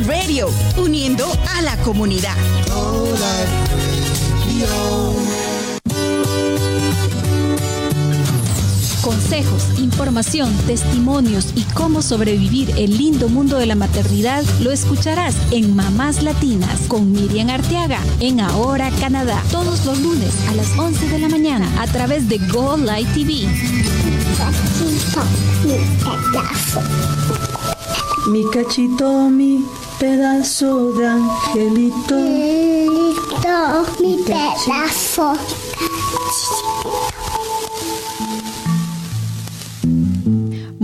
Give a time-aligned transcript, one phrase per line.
[0.00, 1.24] Radio, uniendo
[1.56, 2.34] a la comunidad.
[9.02, 15.76] Consejos, información, testimonios y cómo sobrevivir el lindo mundo de la maternidad lo escucharás en
[15.76, 21.18] Mamás Latinas con Miriam Arteaga en Ahora Canadá, todos los lunes a las 11 de
[21.20, 23.46] la mañana a través de Go Light TV.
[28.30, 29.64] Mi cachito, mi
[29.98, 32.16] pedazo de angelito.
[34.00, 35.36] mi pedazo.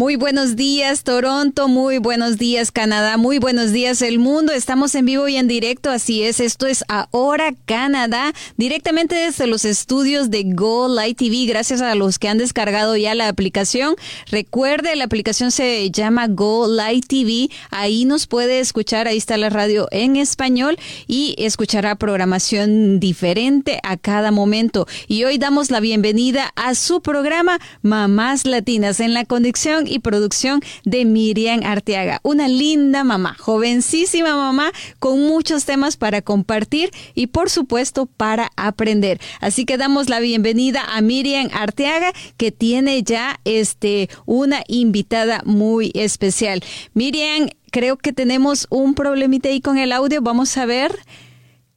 [0.00, 4.50] Muy buenos días Toronto, muy buenos días Canadá, muy buenos días el mundo.
[4.50, 6.40] Estamos en vivo y en directo, así es.
[6.40, 11.44] Esto es Ahora Canadá, directamente desde los estudios de Go Light TV.
[11.44, 13.94] Gracias a los que han descargado ya la aplicación.
[14.30, 17.50] Recuerde, la aplicación se llama Go Light TV.
[17.70, 23.98] Ahí nos puede escuchar, ahí está la radio en español y escuchará programación diferente a
[23.98, 24.86] cada momento.
[25.08, 30.60] Y hoy damos la bienvenida a su programa Mamás Latinas en la conexión y producción
[30.84, 32.20] de Miriam Arteaga.
[32.22, 39.20] Una linda mamá, jovencísima mamá, con muchos temas para compartir y por supuesto para aprender.
[39.40, 45.90] Así que damos la bienvenida a Miriam Arteaga, que tiene ya este una invitada muy
[45.94, 46.62] especial.
[46.94, 50.22] Miriam, creo que tenemos un problemita ahí con el audio.
[50.22, 50.98] Vamos a ver.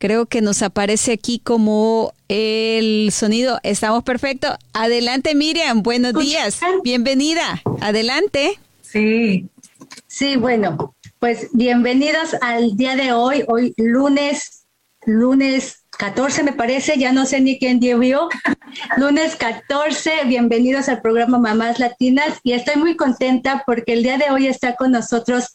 [0.04, 3.62] Creo que nos aparece aquí como el sonido.
[3.64, 4.50] Estamos perfecto.
[4.74, 5.82] Adelante, Miriam.
[5.82, 6.60] Buenos días.
[6.84, 7.64] Bienvenida.
[7.80, 8.60] Adelante.
[8.82, 9.48] Sí,
[10.06, 13.46] sí, bueno, pues bienvenidos al día de hoy.
[13.48, 14.66] Hoy lunes,
[15.06, 18.28] lunes 14 me parece, ya no sé ni quién vio.
[18.98, 24.32] Lunes 14, bienvenidos al programa Mamás Latinas y estoy muy contenta porque el día de
[24.32, 25.54] hoy está con nosotros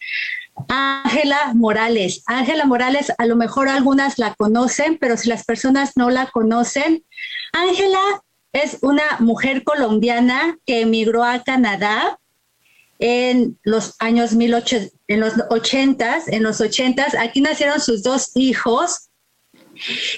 [0.69, 2.23] Ángela Morales.
[2.27, 7.05] Ángela Morales, a lo mejor algunas la conocen, pero si las personas no la conocen,
[7.53, 8.01] Ángela
[8.53, 12.19] es una mujer colombiana que emigró a Canadá
[12.99, 19.11] en los años 18, en los 80, en los 80, aquí nacieron sus dos hijos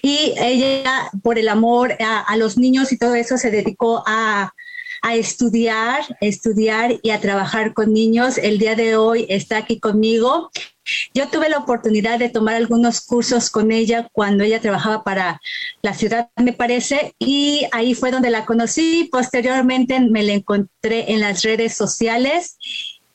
[0.02, 4.54] y ella por el amor a los niños y todo eso se dedicó a
[5.02, 8.38] a estudiar, estudiar y a trabajar con niños.
[8.38, 10.50] El día de hoy está aquí conmigo.
[11.14, 15.40] Yo tuve la oportunidad de tomar algunos cursos con ella cuando ella trabajaba para
[15.82, 19.08] la ciudad, me parece, y ahí fue donde la conocí.
[19.10, 22.56] Posteriormente me la encontré en las redes sociales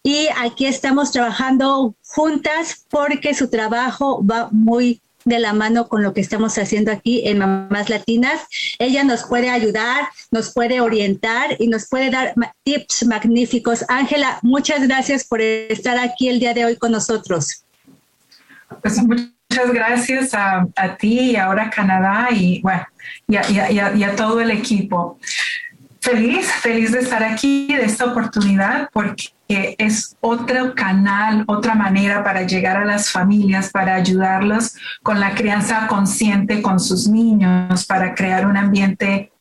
[0.03, 6.13] y aquí estamos trabajando juntas porque su trabajo va muy de la mano con lo
[6.13, 8.41] que estamos haciendo aquí en Mamás Latinas.
[8.77, 13.83] Ella nos puede ayudar, nos puede orientar y nos puede dar tips magníficos.
[13.89, 17.65] Ángela, muchas gracias por estar aquí el día de hoy con nosotros.
[18.81, 20.67] Pues muchas gracias a,
[20.99, 22.85] ti y ahora a Canadá y bueno,
[23.27, 25.19] y a todo el equipo.
[26.01, 32.43] Feliz, feliz de estar aquí, de esta oportunidad, porque es otro canal, otra manera para
[32.43, 38.47] llegar a las familias, para ayudarlos con la crianza consciente con sus niños, para crear
[38.47, 39.31] un ambiente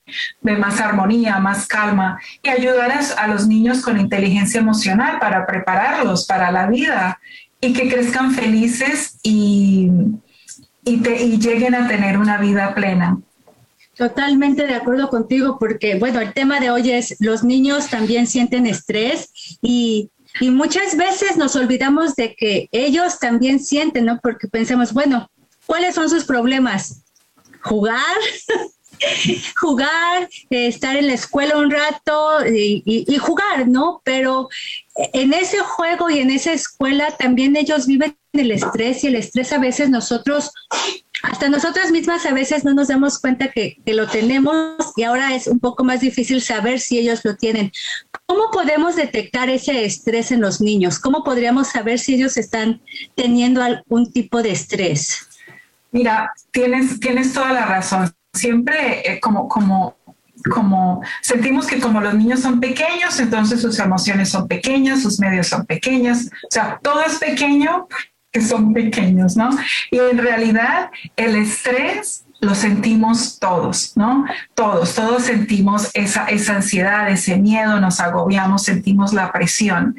[0.42, 6.26] de más armonía, más calma y ayudar a, los niños con inteligencia emocional para prepararlos
[6.26, 7.19] para la vida
[7.60, 9.91] y que crezcan felices y,
[10.84, 13.19] y lleguen a tener una vida plena.
[13.97, 18.66] Totalmente de acuerdo contigo, porque bueno, el tema de hoy es los niños también sienten
[18.66, 19.31] estrés
[19.62, 20.10] y,
[20.41, 24.19] y muchas veces nos olvidamos de que ellos también sienten, ¿no?
[24.21, 25.31] Porque pensamos, bueno,
[25.66, 27.04] ¿cuáles son sus problemas?
[27.62, 28.16] Jugar,
[29.60, 34.00] jugar, estar en la escuela un rato y, y, jugar, ¿no?
[34.04, 34.49] Pero
[34.97, 39.53] en ese juego y en esa escuela también ellos viven el estrés y el estrés
[39.53, 40.50] a veces nosotros
[41.24, 45.46] hasta nosotras mismas a veces no nos damos cuenta que, lo tenemos y ahora es
[45.46, 47.72] un poco más difícil saber si ellos lo tienen.
[48.26, 50.98] ¿Cómo podemos detectar ese estrés en los niños?
[50.98, 52.80] ¿Cómo podríamos saber si ellos están
[53.15, 55.28] teniendo algún tipo de estrés?
[55.92, 58.12] Mira, tienes, tienes toda la razón.
[58.32, 59.97] Siempre eh, como, como
[60.53, 65.47] como sentimos que como los niños son pequeños, entonces sus emociones son pequeñas, sus medios
[65.47, 67.88] son pequeños, o sea, todo es pequeño
[68.34, 69.48] que son pequeños, ¿no?
[69.92, 74.27] Y en realidad el estrés lo sentimos todos, ¿no?
[74.54, 79.97] Todos, todos sentimos esa, esa ansiedad, ese miedo, nos agobiamos, sentimos la presión.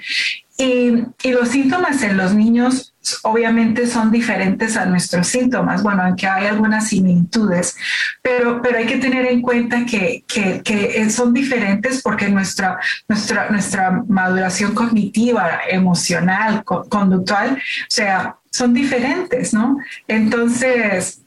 [0.57, 2.93] Y, y, los síntomas en los niños
[3.23, 7.75] obviamente son diferentes a nuestros síntomas, bueno, aunque hay algunas similitudes,
[8.21, 13.49] pero, pero hay que tener en cuenta que, que, que son diferentes porque nuestra, nuestra,
[13.49, 19.77] nuestra maduración cognitiva, emocional, conductual, o sea, son diferentes, ¿no?
[20.07, 21.21] Entonces,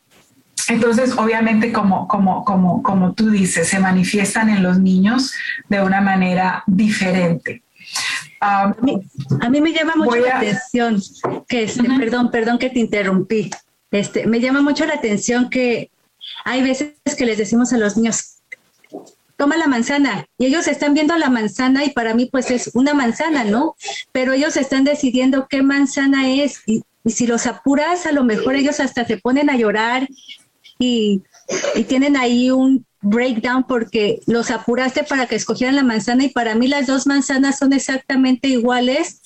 [0.69, 5.33] entonces, obviamente, como, como, como, como tú dices, se manifiestan en los niños
[5.69, 7.63] de una manera diferente.
[8.41, 8.75] A,
[9.51, 11.01] mí, me llama mucho la atención
[11.49, 13.51] que, este, perdón, perdón que te interrumpí.
[13.91, 15.91] Este, me llama mucho la atención que
[16.45, 18.37] hay veces que les decimos a los niños,
[19.37, 22.93] toma la manzana, y ellos están viendo la manzana y para mí pues es una
[22.93, 23.77] manzana, ¿no?
[24.13, 28.55] Pero ellos están decidiendo qué manzana es y, y si los apuras, a lo mejor
[28.55, 30.09] ellos hasta se ponen a llorar
[30.79, 31.23] y,
[31.89, 36.67] tienen ahí un breakdown porque los apuraste para que escogieran la manzana y para mí
[36.69, 39.23] las dos manzanas son exactamente iguales,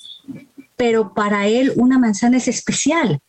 [0.76, 3.20] pero para él una manzana es especial.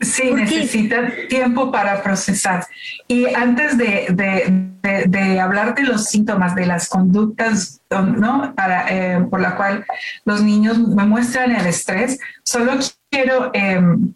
[0.00, 2.66] Sí, necesita tiempo para procesar.
[3.08, 8.52] Y antes de, de, de, hablar de los síntomas, de las conductas ¿no?
[8.54, 9.86] Para, eh, por la cual
[10.24, 12.72] los niños me muestran el estrés, solo
[13.10, 13.50] quiero...
[13.54, 14.14] Em,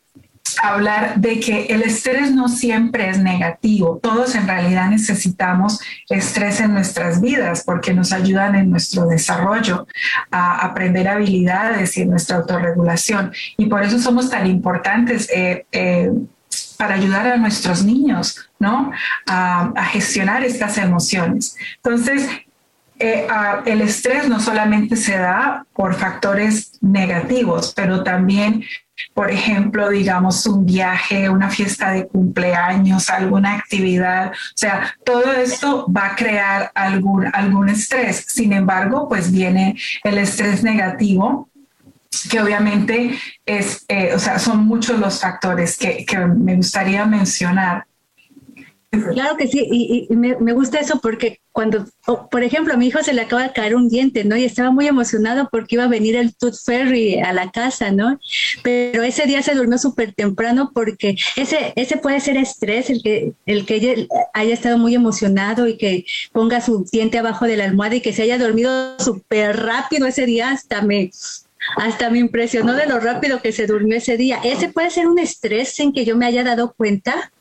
[0.62, 3.98] hablar de que el estrés no siempre es negativo.
[4.02, 9.86] Todos en realidad necesitamos estrés en nuestras vidas porque nos ayudan en nuestro desarrollo,
[10.30, 13.32] a aprender habilidades y en nuestra autorregulación.
[13.56, 15.28] Y por eso somos tan importantes.
[15.34, 16.10] Eh, eh,
[16.78, 18.92] para ayudar a nuestros niños, ¿no?
[19.26, 21.56] A, gestionar estas emociones.
[21.76, 22.28] Entonces,
[22.98, 23.26] eh,
[23.66, 28.64] el estrés no solamente se da por factores negativos, pero también
[29.14, 34.30] por ejemplo, digamos, un viaje, una fiesta de cumpleaños, alguna actividad.
[34.30, 38.24] O sea, todo esto va a crear algún, algún estrés.
[38.28, 41.48] Sin embargo, pues viene el estrés negativo,
[42.30, 43.14] que obviamente
[43.46, 47.86] es, eh, o sea, son muchos los factores que, que me gustaría mencionar.
[48.90, 51.86] Claro que sí, y, me, gusta eso porque cuando,
[52.30, 54.36] por ejemplo, mi hijo se le acaba de caer un diente, ¿no?
[54.36, 58.20] Y estaba muy emocionado porque iba a venir el Tooth Fairy a la casa, ¿no?
[58.62, 63.32] Pero ese día se durmió súper temprano porque ese, ese puede ser estrés, el que,
[63.44, 67.96] el que haya estado muy emocionado y que ponga su diente abajo de la almohada
[67.96, 71.10] y que se haya dormido súper rápido ese día, hasta me,
[71.76, 74.38] hasta me impresionó de lo rápido que se durmió ese día.
[74.44, 77.32] Ese puede ser un estrés en que yo me haya dado cuenta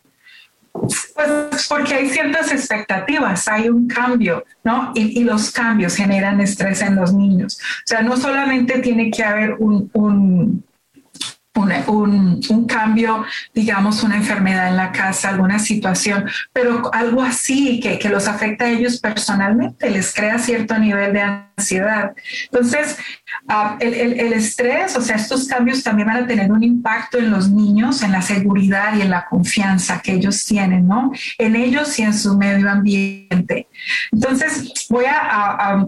[0.79, 4.91] pues porque hay ciertas expectativas, hay un cambio, ¿no?
[4.95, 7.59] Y, los cambios generan estrés en los niños.
[7.59, 10.63] O sea, no solamente tiene que haber un, un
[11.57, 17.97] un, un, cambio, digamos, una enfermedad en la casa, alguna situación, pero algo así que,
[17.97, 22.13] que, los afecta a ellos personalmente, les crea cierto nivel de ansiedad.
[22.45, 22.97] Entonces,
[23.49, 27.31] uh, el, el, estrés, o sea, estos cambios también van a tener un impacto en
[27.31, 31.11] los niños, en la seguridad y en la confianza que ellos tienen, ¿no?
[31.37, 33.67] En ellos y en su medio ambiente.
[34.11, 35.87] Entonces, voy a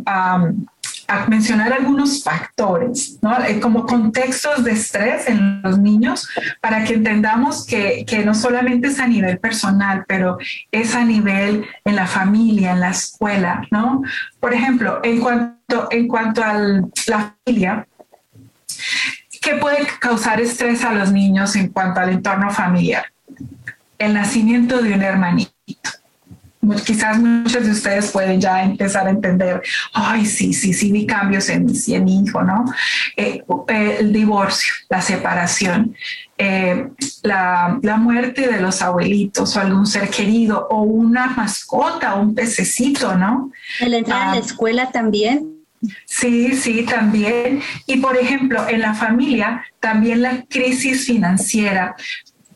[1.28, 3.44] mencionar algunos factores, ¿no?
[3.44, 6.28] Eh, como contextos de estrés en los niños,
[6.62, 10.38] para que entendamos que, que, no solamente es a nivel personal, pero
[10.72, 14.04] es a nivel en la familia, en la escuela, ¿no?
[14.40, 16.54] Por ejemplo, en cuanto, en cuanto a
[17.08, 17.88] la familia,
[19.42, 23.06] ¿qué puede causar estrés a los niños en cuanto al entorno familiar?
[23.98, 25.59] El nacimiento de un hermanito
[26.86, 29.62] quizás muchos de ustedes pueden ya empezar a entender,
[29.94, 32.66] ay, sí, sí, sí, vi cambios en, en mi hijo, ¿no?
[33.18, 35.96] Eh, eh, el divorcio, la separación,
[36.38, 36.88] eh,
[37.24, 43.16] la, la, muerte de los abuelitos o algún ser querido o una mascota, un pececito,
[43.16, 43.52] ¿no?
[43.80, 44.46] El entrar a la ah.
[44.46, 45.60] escuela también.
[46.06, 47.62] Sí, sí, también.
[47.86, 51.96] Y por ejemplo, en la familia, también la crisis financiera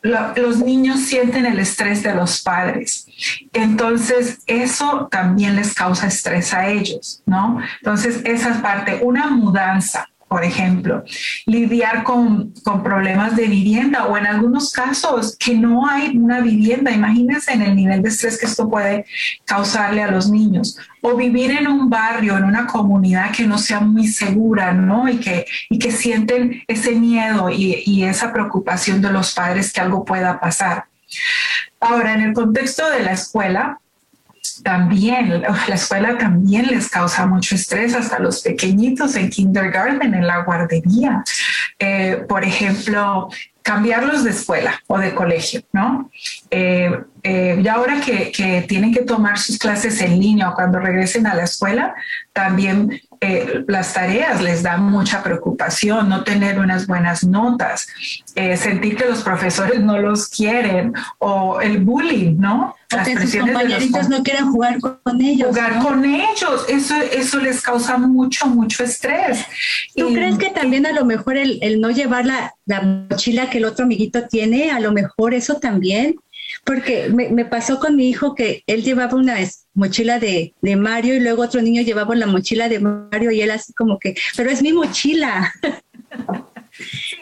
[0.04, 3.06] los niños sienten el estrés de los padres.
[3.54, 7.58] Entonces, eso también les causa estrés a ellos, ¿no?
[7.80, 11.04] Entonces, esa es parte, una mudanza, por ejemplo,
[11.46, 16.90] lidiar con, con, problemas de vivienda o en algunos casos que no hay una vivienda.
[16.90, 19.06] Imagínense en el nivel de estrés que esto puede
[19.44, 20.78] causarle a los niños.
[21.02, 25.08] O vivir en un barrio, en una comunidad que no sea muy segura, ¿no?
[25.08, 29.80] Y que, y que sienten ese miedo y, y esa preocupación de los padres que
[29.80, 30.86] algo pueda pasar.
[31.80, 33.78] Ahora, en el contexto de la escuela,
[34.62, 40.42] también, la escuela también les causa mucho estrés hasta los pequeñitos en kindergarten, en la
[40.42, 41.24] guardería.
[41.78, 43.28] Eh, por ejemplo,
[43.62, 46.10] cambiarlos de escuela o de colegio, ¿no?
[46.50, 50.78] Eh, eh, y ahora que, que, tienen que tomar sus clases en línea o cuando
[50.78, 51.94] regresen a la escuela,
[52.32, 57.88] también eh, las tareas les da mucha preocupación, no tener unas buenas notas,
[58.34, 62.74] eh, sentir que los profesores no los quieren o el bullying, ¿no?
[62.90, 65.48] Las de los no quieren jugar con ellos.
[65.48, 69.44] Jugar con ellos, eso, eso les causa mucho, mucho estrés.
[69.96, 73.58] ¿Tú crees que también a lo mejor el, el no llevar la, la, mochila que
[73.58, 76.16] el otro amiguito tiene, a lo mejor eso también?
[76.64, 79.36] Porque me, pasó con mi hijo que él llevaba una
[79.74, 83.50] mochila de, de, Mario y luego otro niño llevaba la mochila de Mario y él
[83.50, 85.52] así como que, pero es mi mochila.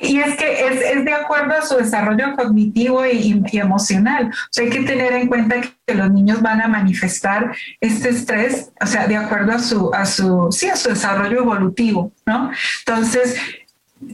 [0.00, 4.30] Y es que es, de acuerdo a su desarrollo cognitivo y, emocional.
[4.30, 8.86] O hay que tener en cuenta que los niños van a manifestar este estrés, o
[8.86, 12.50] sea, de acuerdo a su, a su, sí, a su desarrollo evolutivo, ¿no?
[12.86, 13.36] Entonces,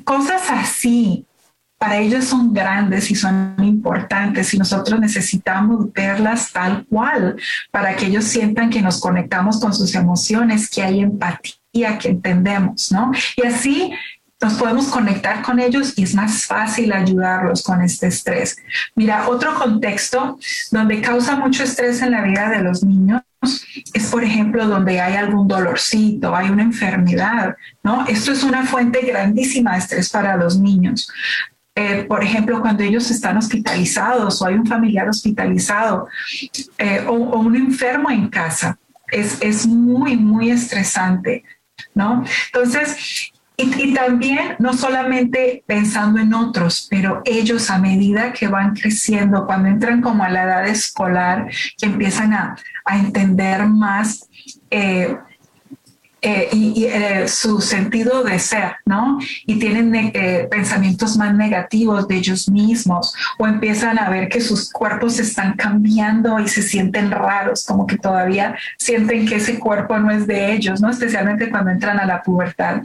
[0.04, 1.24] cosas así,
[1.78, 7.36] para ellos son grandes y son importantes y nosotros necesitamos verlas tal cual
[7.70, 12.90] para que ellos sientan que nos conectamos con sus emociones, que hay empatía, que entendemos,
[12.90, 13.12] ¿no?
[13.36, 13.92] Y así
[14.40, 18.56] nos podemos conectar con ellos y es más fácil ayudarlos con este estrés.
[18.94, 20.38] Mira, otro contexto
[20.70, 23.22] donde causa mucho estrés en la vida de los niños
[23.94, 28.06] es, por ejemplo, donde hay algún dolorcito, hay una enfermedad, ¿no?
[28.06, 31.08] Esto es una fuente grandísima de estrés para los niños.
[31.80, 36.08] Eh, por ejemplo, cuando ellos están hospitalizados o hay un familiar hospitalizado
[36.76, 38.76] eh, o, un enfermo en casa,
[39.12, 41.44] es, es muy, muy estresante,
[41.94, 42.24] ¿no?
[42.46, 49.46] Entonces, y, también no solamente pensando en otros, pero ellos a medida que van creciendo,
[49.46, 51.48] cuando entran como a la edad escolar,
[51.80, 54.28] empiezan a, a entender más
[54.72, 55.16] eh,
[56.20, 59.20] eh, y, eh, su sentido de ser, ¿no?
[59.46, 64.72] Y tienen eh, pensamientos más negativos de ellos mismos o empiezan a ver que sus
[64.72, 70.10] cuerpos están cambiando y se sienten raros, como que todavía sienten que ese cuerpo no
[70.10, 70.90] es de ellos, ¿no?
[70.90, 72.82] Especialmente cuando entran a la pubertad.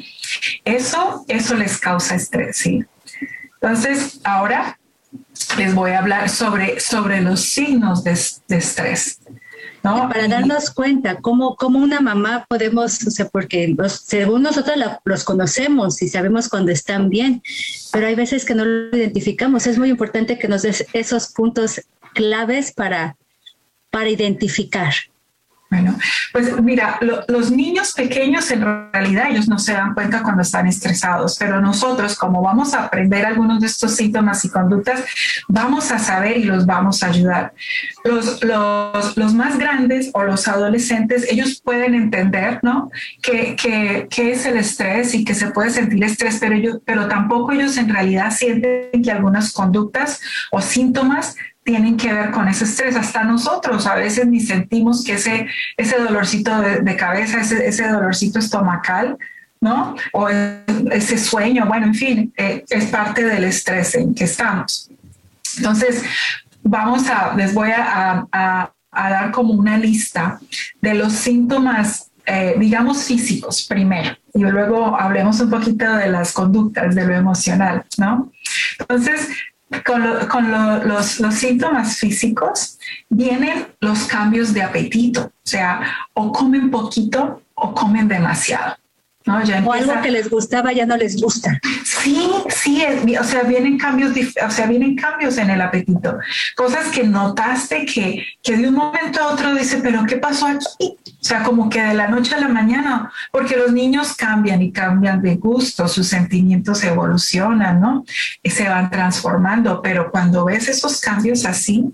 [0.64, 2.86] Eso, eso les causa estrés, ¿sí?
[3.56, 4.78] Entonces, ahora
[5.58, 8.16] les voy a hablar sobre, sobre los signos de,
[8.48, 9.20] de estrés.
[9.84, 16.02] Para darnos cuenta cómo, una mamá podemos, o sea, porque los, según nosotros los conocemos
[16.02, 17.44] y sabemos cuando están bien,
[17.92, 19.68] pero hay veces que no lo identificamos.
[19.68, 21.82] Es muy importante que nos des esos puntos
[22.14, 23.18] claves para,
[23.90, 24.94] para identificar.
[25.74, 25.98] Bueno,
[26.32, 30.68] pues mira, lo, los niños pequeños en realidad ellos no se dan cuenta cuando están
[30.68, 35.04] estresados, pero nosotros como vamos a aprender algunos de estos síntomas y conductas,
[35.48, 37.54] vamos a saber y los vamos a ayudar.
[38.04, 42.92] Los, los, los más grandes o los adolescentes, ellos pueden entender, ¿no?
[43.24, 47.08] Que, que, que, es el estrés y que se puede sentir estrés, pero, ellos, pero
[47.08, 52.66] tampoco ellos en realidad sienten que algunas conductas o síntomas tienen que ver con ese
[52.66, 52.96] estrés.
[52.96, 57.88] Hasta nosotros a veces ni sentimos que ese, ese dolorcito de, de cabeza, ese, ese,
[57.88, 59.18] dolorcito estomacal,
[59.62, 59.96] ¿no?
[60.12, 64.90] O ese sueño, bueno, en fin, eh, es parte del estrés en que estamos.
[65.58, 66.04] Entonces,
[66.64, 70.40] vamos a, les voy a, a, a dar como una lista
[70.82, 76.96] de los síntomas, eh, digamos, físicos primero, y luego hablemos un poquito de las conductas,
[76.96, 78.32] de lo emocional, ¿no?
[78.80, 79.30] Entonces,
[79.86, 82.78] con, lo, con lo, los, los, síntomas físicos
[83.10, 85.82] vienen los cambios de apetito, o sea,
[86.14, 88.76] o comen poquito o comen demasiado.
[89.26, 89.44] ¿No?
[89.44, 89.64] Ya.
[89.66, 91.60] O algo que les gustaba ya no les gusta.
[91.84, 92.84] Sí, sí,
[93.20, 94.14] o sea, vienen cambios,
[94.46, 96.18] o sea, vienen cambios en el apetito.
[96.56, 100.98] Cosas que notaste que, que de un momento a otro dice, pero ¿qué pasó aquí?
[101.24, 104.74] O sea, como que de la noche a la mañana, porque los niños cambian y
[104.74, 108.04] cambian de gusto, sus sentimientos evolucionan, ¿no?
[108.42, 111.86] Y se van transformando, pero cuando ves esos cambios así,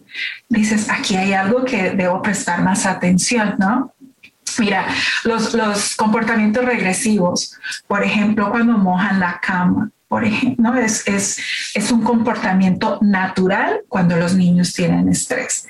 [0.47, 3.93] dices, aquí hay algo que debo prestar más atención, ¿no?
[4.59, 4.85] Mira,
[5.23, 10.77] los, los comportamientos regresivos, por ejemplo, cuando mojan la cama, por ejemplo, ¿no?
[10.77, 11.39] es, es,
[11.75, 15.67] es, un comportamiento natural cuando los niños tienen estrés.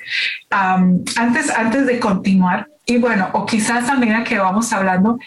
[0.50, 5.18] Antes, antes de continuar, y bueno, o quizás a que vamos hablando,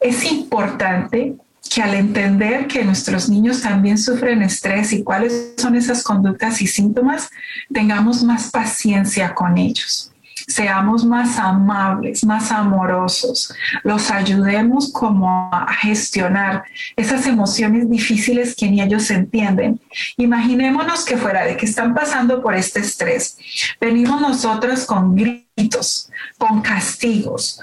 [0.00, 1.34] es importante
[1.72, 6.66] que al entender que nuestros niños también sufren estrés y cuáles son esas conductas y
[6.66, 7.30] síntomas,
[7.72, 10.12] tengamos más paciencia con ellos
[10.46, 18.80] seamos más amables, más amorosos, los ayudemos como a gestionar esas emociones difíciles que ni
[18.80, 19.80] ellos entienden.
[20.16, 23.36] Imaginémonos que fuera de que están pasando por este estrés,
[23.80, 27.60] venimos nosotros con gritos, con castigos,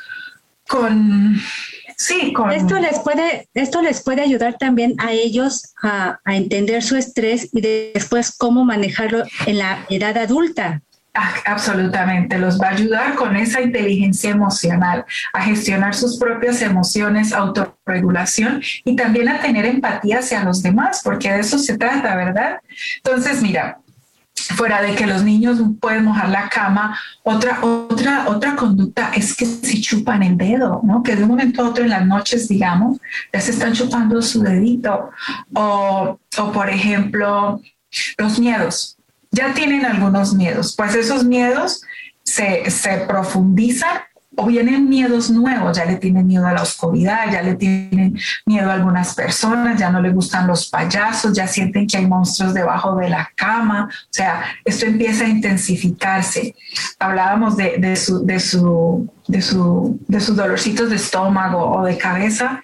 [0.68, 1.40] con
[1.96, 2.52] Sí, con...
[2.52, 7.50] esto les puede esto les puede ayudar también a ellos a, a entender su estrés
[7.54, 10.82] y después cómo manejarlo en la edad adulta
[11.13, 18.62] absolutamente, los va a ayudar con esa inteligencia emocional, a gestionar sus propias emociones, autorregulación
[18.84, 22.60] y también a tener empatía hacia los demás, porque de eso se trata, ¿verdad?
[22.98, 23.79] Entonces, mira,
[24.36, 29.46] fuera de que los niños pueden mojar la cama, otra, otra, otra conducta es que
[29.46, 31.03] se chupan el dedo, ¿no?
[31.03, 32.98] Que de un momento a otro en las noches, digamos,
[33.32, 35.12] ya se están chupando su dedito.
[35.53, 37.62] O, o por ejemplo,
[38.17, 38.92] los miedos
[39.34, 41.82] ya tienen algunos miedos, pues esos miedos
[42.24, 43.98] se, se profundizan
[44.36, 48.70] o vienen miedos nuevos, ya le tienen miedo a la oscuridad, ya le tienen miedo
[48.70, 52.96] a algunas personas, ya no le gustan los payasos, ya sienten que hay monstruos debajo
[52.96, 56.56] de la cama, o sea, esto empieza a intensificarse.
[56.98, 61.98] Hablábamos de, de, su, de, su, de, su, de sus dolorcitos de estómago o de
[61.98, 62.63] cabeza,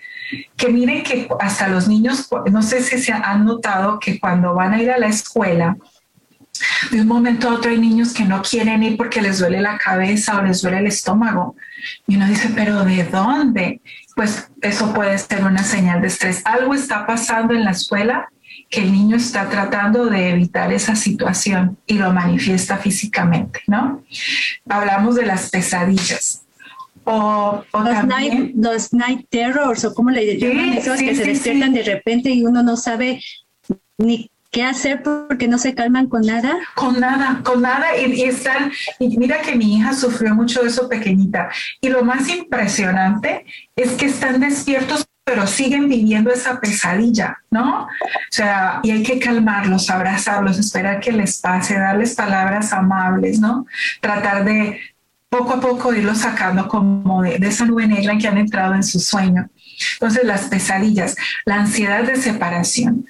[0.56, 4.74] que miren que hasta los niños, no sé si se han notado que cuando van
[4.74, 5.78] a ir a la escuela,
[6.92, 9.78] de un momento a otro hay niños que no quieren ir porque les duele la
[9.78, 11.56] cabeza o les duele el estómago.
[12.08, 13.82] Y uno dice, pero ¿de dónde?
[14.16, 16.42] Pues eso puede ser una señal de estrés.
[16.46, 18.30] Algo está pasando en la escuela
[18.70, 24.04] que el niño está tratando de evitar esa situación y lo manifiesta físicamente, ¿no?
[24.68, 26.44] Hablamos de las pesadillas.
[27.06, 31.82] O, los, night, los, night, terrors, o como le llaman esos que se despiertan de
[31.82, 33.20] repente y uno no sabe
[33.98, 36.58] ni ¿Qué hacer porque no se calman con nada?
[36.74, 37.96] Con nada, con nada.
[37.98, 41.50] Y, están, y mira que mi hija sufrió mucho de eso pequeñita.
[41.82, 47.84] Y lo más impresionante es que están despiertos, pero siguen viviendo esa pesadilla, ¿no?
[47.84, 47.88] O
[48.32, 53.68] sea, y hay que calmarlos, abrazarlos, esperar que les pase, darles palabras amables, ¿no?
[54.02, 54.80] Tratar de
[55.30, 58.74] poco a poco irlos sacando como de, de esa nube negra en que han entrado
[58.74, 59.48] en su sueño.
[59.94, 61.16] Entonces, las pesadillas,
[61.46, 63.06] la ansiedad de separación,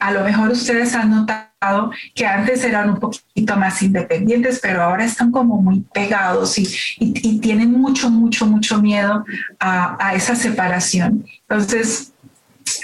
[0.00, 5.04] a lo mejor ustedes han notado que antes eran un poquito más independientes, pero ahora
[5.04, 9.24] están como muy pegados y, tienen mucho, mucho, mucho miedo
[9.58, 11.26] a, esa separación.
[11.48, 12.12] Entonces,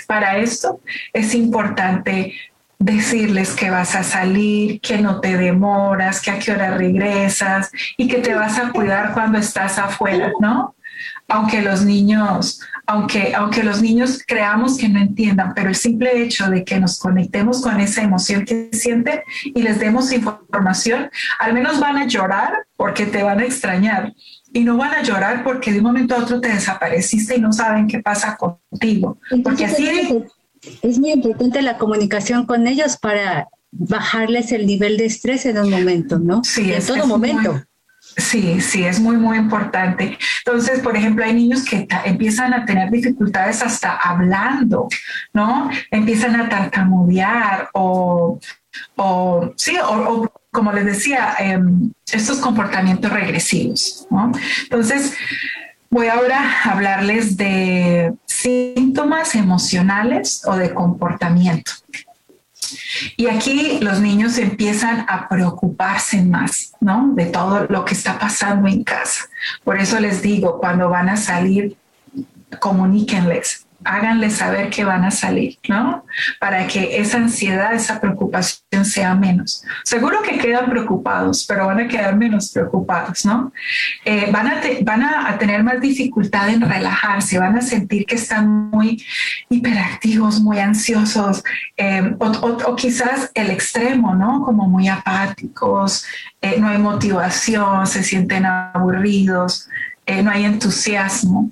[0.06, 0.80] para esto
[1.12, 2.34] es importante
[2.78, 8.06] decirles que vas a salir, que no te demoras, que a qué hora regresas y
[8.08, 10.74] que te vas a cuidar cuando estás afuera, ¿no?
[11.28, 16.48] Aunque los niños aunque, aunque los niños creamos que no entiendan, pero el simple hecho
[16.48, 21.80] de que nos conectemos con esa emoción que sienten y les demos información, al menos
[21.80, 24.14] van a llorar porque te van a extrañar
[24.52, 27.52] y no van a llorar porque de un momento a otro te desapareciste y no
[27.52, 29.18] saben qué pasa contigo.
[29.42, 29.88] porque así
[30.82, 35.70] es muy importante la comunicación con ellos para bajarles el nivel de estrés en un
[35.70, 36.42] momento, ¿no?
[36.44, 37.62] Sí, en todo momento.
[38.16, 40.18] Sí, sí, es muy, muy importante.
[40.44, 44.88] Entonces, por ejemplo, hay niños que empiezan a tener dificultades hasta hablando,
[45.34, 45.68] ¿no?
[45.90, 48.38] Empiezan a tartamudear o,
[49.56, 54.32] sí, o, como les decía, em, estos comportamientos regresivos, ¿no?
[54.62, 55.12] Entonces,
[55.90, 61.72] voy ahora a hablarles de síntomas emocionales o de comportamiento.
[63.16, 67.12] Y aquí los niños empiezan a preocuparse más, ¿no?
[67.14, 69.28] De todo lo que está pasando en casa.
[69.64, 71.76] Por eso les digo, cuando van a salir,
[72.60, 76.04] comuníquenles, háganles saber que van a salir, ¿no?
[76.40, 79.64] Para que esa ansiedad, esa preocupación sea menos.
[79.84, 83.52] Seguro que quedan preocupados, pero van a quedar menos preocupados, ¿no?
[84.04, 88.70] Eh, van, a van a, tener más dificultad en relajarse, van a sentir que están
[88.70, 89.02] muy
[89.48, 91.44] hiperactivos, muy ansiosos,
[91.76, 94.42] eh, o, quizás el extremo, ¿no?
[94.44, 96.04] Como muy apáticos,
[96.40, 99.68] eh, no hay motivación, se sienten aburridos.
[100.06, 101.50] Eh, no hay entusiasmo.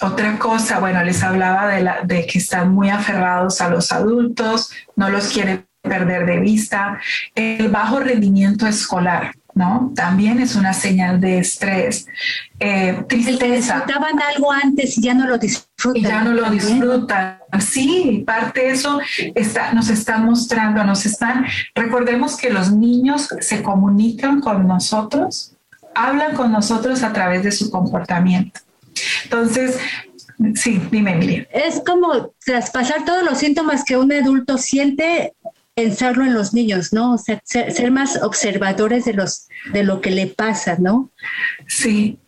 [0.00, 4.72] otra cosa, bueno, les hablaba de, la, de que están muy aferrados a los adultos,
[4.96, 6.98] no los quieren perder de vista.
[7.34, 9.92] El bajo rendimiento escolar, ¿no?
[9.94, 12.06] También es una señal de estrés.
[12.58, 13.74] Eh, tristeza.
[13.74, 15.96] Disfrutaban algo antes y ya no lo disfrutan.
[15.96, 17.38] Y ya no lo disfrutan.
[17.60, 19.00] Sí, parte de eso
[19.34, 21.44] está, nos están mostrando, nos están,
[21.74, 25.51] recordemos que los niños se comunican con nosotros
[25.94, 28.60] hablan con nosotros a través de su comportamiento.
[29.24, 29.78] Entonces,
[30.54, 31.46] sí, dime, Emilia.
[31.52, 35.34] Es como traspasar todos los síntomas que un adulto siente,
[35.74, 37.14] pensarlo en los niños, ¿no?
[37.14, 41.10] O sea, ser, más observadores de, los, de lo que le pasa, ¿no?
[41.66, 42.18] Sí.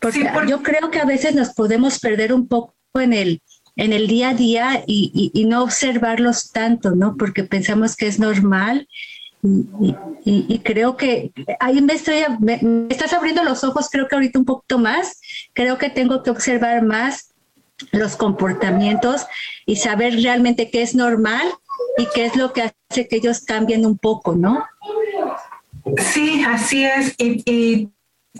[0.00, 3.40] Porque yo creo que a veces nos podemos perder un poco en el,
[3.76, 7.16] en el día a día y, y no observarlos tanto, ¿no?
[7.16, 8.86] Porque pensamos que es normal
[10.24, 12.24] y, creo que ahí me, estoy,
[12.88, 15.20] estás abriendo los ojos, creo que ahorita un poquito más,
[15.52, 17.34] creo que tengo que observar más
[17.92, 19.26] los comportamientos
[19.66, 21.46] y saber realmente qué es normal
[21.98, 24.64] y qué es lo que hace que ellos cambien un poco, ¿no?
[25.98, 27.14] Sí, así es.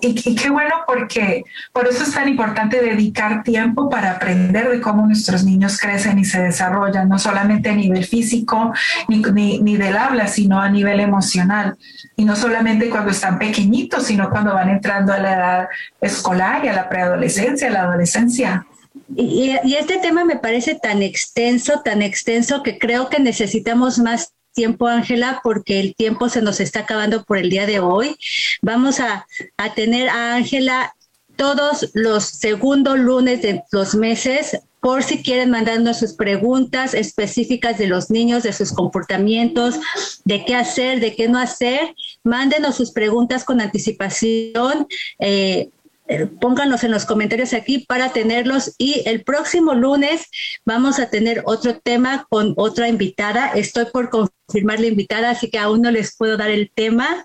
[0.01, 5.45] Qué bueno porque por eso es tan importante dedicar tiempo para aprender de cómo nuestros
[5.45, 8.73] niños crecen y se desarrollan, no solamente a nivel físico
[9.09, 11.77] ni, ni, ni, del habla, sino a nivel emocional.
[12.17, 15.69] Y no solamente cuando están pequeñitos, sino cuando van entrando a la edad
[16.01, 18.67] escolar y a la preadolescencia, a la adolescencia.
[19.17, 24.34] Y, y, este tema me parece tan extenso, tan extenso que creo que necesitamos más
[24.55, 28.17] tiempo, Ángela, porque el tiempo se nos está acabando por el día de hoy.
[28.63, 29.27] Vamos a,
[29.59, 30.95] a tener a Ángela
[31.37, 37.87] todos los segundos lunes de los meses por si quieren mandarnos sus preguntas específicas de
[37.87, 39.77] los niños, de sus comportamientos,
[40.27, 41.95] de qué hacer, de qué no hacer.
[42.23, 44.87] Mándenos sus preguntas con anticipación.
[45.19, 45.71] Eh,
[46.07, 50.29] eh, pónganlos en los comentarios aquí para tenerlos y el próximo lunes
[50.67, 53.53] vamos a tener otro tema con otra invitada.
[53.55, 57.25] Estoy por confirmar la invitada, así que aún no les puedo dar el tema,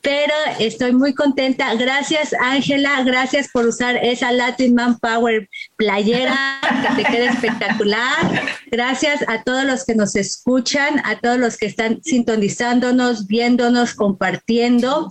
[0.00, 1.74] pero estoy muy contenta.
[1.74, 6.60] Gracias Ángela, gracias por usar esa Latin Man Power playera
[6.96, 8.42] que te queda espectacular.
[8.70, 15.10] Gracias a todos los que nos escuchan, a todos los que están sintonizándonos, viéndonos, compartiendo.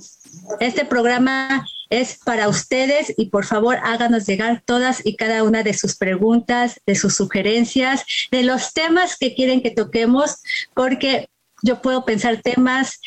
[0.60, 1.66] Este programa
[2.00, 6.82] es para ustedes y por favor háganos llegar todas y cada una de sus preguntas,
[6.88, 10.38] de sus sugerencias, de los temas que quieren que toquemos,
[10.74, 11.30] porque
[11.62, 13.00] yo puedo pensar temas,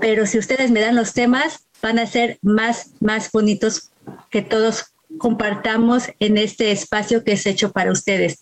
[0.00, 3.90] pero si ustedes me dan los temas, van a ser más, más bonitos
[4.30, 4.86] que todos
[5.18, 8.40] compartamos en este espacio que es hecho para ustedes.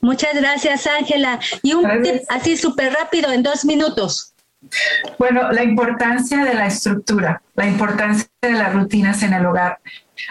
[0.00, 1.40] Muchas gracias, Ángela.
[1.62, 4.32] Y un tip así súper rápido, en dos minutos.
[5.18, 9.78] Bueno, la importancia de la estructura, la importancia de las rutinas en el hogar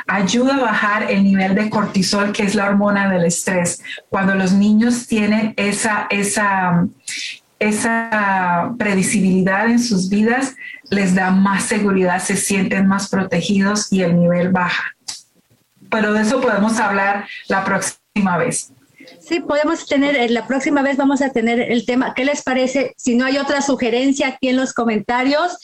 [0.08, 3.82] ayuda a bajar el nivel de cortisol, que es la hormona del estrés.
[4.10, 6.88] Cuando los niños tienen esa, esa,
[7.60, 10.56] esa predecibilidad en sus vidas,
[10.90, 14.96] les da más seguridad, se sienten más protegidos y el nivel baja.
[15.90, 18.72] Pero de eso podemos hablar la próxima vez.
[19.20, 22.14] Sí, podemos tener, eh, la próxima vez vamos a tener el tema.
[22.14, 22.94] ¿Qué les parece?
[22.98, 25.58] Si no hay otra sugerencia aquí en los comentarios,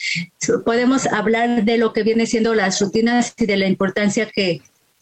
[0.66, 4.62] podemos hablar de lo que viene siendo las rutinas y de la importancia que,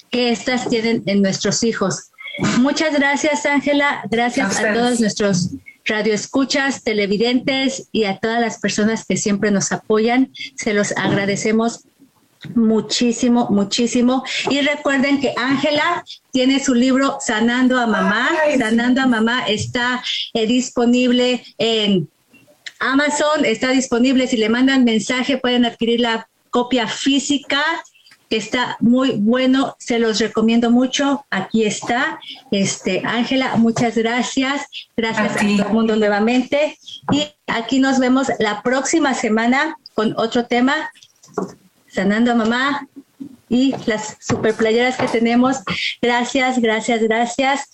[0.10, 2.12] que estas tienen en nuestros hijos.
[2.60, 4.04] Muchas gracias, Ángela.
[4.10, 5.50] Gracias a, a todos nuestros
[5.86, 10.32] radioescuchas, televidentes y a todas las personas que siempre nos apoyan.
[10.56, 11.86] Se los agradecemos
[12.56, 14.24] muchísimo, muchísimo.
[14.50, 18.30] Y recuerden que Ángela tiene su libro Sanando a Mamá.
[18.58, 22.10] Sanando a Mamá está eh, disponible en
[22.80, 24.28] Amazon, está disponible.
[24.28, 27.62] Si le mandan mensaje, pueden adquirir la copia física
[28.30, 31.26] que está muy bueno, se los recomiendo mucho.
[31.32, 32.20] Aquí está.
[32.52, 34.68] Este, Ángela, muchas gracias.
[34.96, 36.78] Gracias a, a todo el mundo nuevamente.
[37.12, 40.92] Y aquí nos vemos la próxima semana con otro tema
[41.90, 42.88] sanando a mamá
[43.50, 45.58] y las super playeras que tenemos.
[46.02, 47.70] Gracias, gracias, gracias.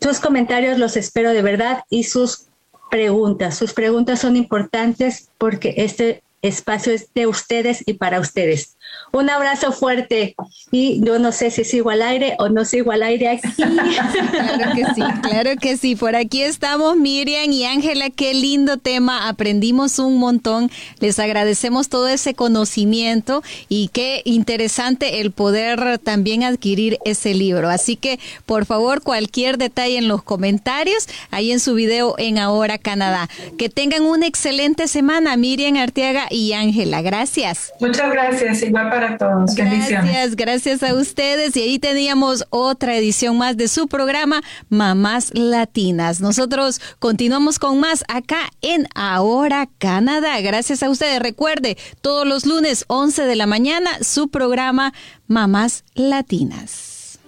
[0.00, 2.46] Sus comentarios los espero de verdad y sus
[2.90, 3.56] preguntas.
[3.56, 8.76] Sus preguntas son importantes porque este espacio es de ustedes y para ustedes.
[9.12, 10.34] Un abrazo fuerte
[10.70, 13.48] y yo no sé si sigo al aire o no sigo al aire aquí.
[13.58, 15.96] Claro que sí, claro que sí.
[15.96, 20.70] Por aquí estamos Miriam y Ángela, qué lindo tema, aprendimos un montón,
[21.00, 27.68] les agradecemos todo ese conocimiento y qué interesante el poder también adquirir ese libro.
[27.68, 32.78] Así que por favor cualquier detalle en los comentarios, ahí en su video en Ahora
[32.78, 33.28] Canadá.
[33.56, 37.02] Que tengan una excelente semana, Miriam Arteaga y Ángela.
[37.02, 37.72] Gracias.
[37.80, 39.54] Muchas gracias, igual para todos.
[39.54, 41.56] Gracias, gracias a ustedes.
[41.56, 46.20] Y ahí teníamos otra edición más de su programa Mamás Latinas.
[46.20, 50.40] Nosotros continuamos con más acá en Ahora Canadá.
[50.40, 51.20] Gracias a ustedes.
[51.20, 54.92] Recuerde, todos los lunes 11 de la mañana, su programa
[55.26, 57.18] Mamás Latinas.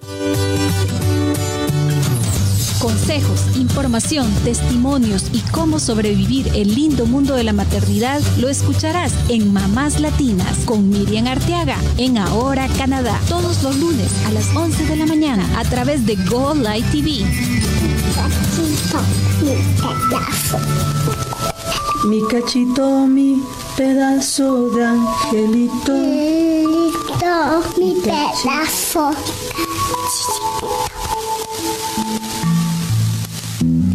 [2.81, 9.53] Consejos, información, testimonios y cómo sobrevivir el lindo mundo de la maternidad lo escucharás en
[9.53, 14.97] Mamás Latinas con Miriam Arteaga en Ahora Canadá, todos los lunes a las 11 de
[14.97, 17.23] la mañana a través de Go Light TV.
[22.07, 23.43] Mi cachito, mi
[23.77, 25.93] pedazo de angelito.
[27.77, 29.11] mi pedazo.